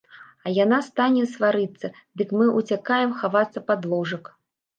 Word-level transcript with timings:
А 0.45 0.51
яна 0.53 0.77
стане 0.87 1.25
сварыцца, 1.33 1.91
дык 2.23 2.33
мы 2.41 2.49
ўцякаем 2.57 3.13
хавацца 3.21 3.65
пад 3.71 3.81
ложак. 3.95 4.35